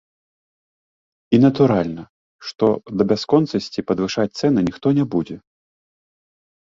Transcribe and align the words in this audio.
І 1.37 1.39
натуральна, 1.45 2.03
што 2.51 2.65
да 3.01 3.07
бясконцасці 3.11 3.85
падвышаць 3.91 4.29
цэны 4.39 4.59
ніхто 4.69 4.87
не 5.01 5.05
будзе. 5.17 5.37